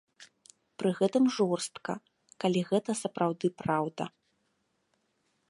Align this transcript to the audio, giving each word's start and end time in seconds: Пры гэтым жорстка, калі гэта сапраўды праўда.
Пры 0.83 0.89
гэтым 0.99 1.27
жорстка, 1.35 1.93
калі 2.45 2.59
гэта 2.71 2.91
сапраўды 3.03 3.47
праўда. 3.65 4.03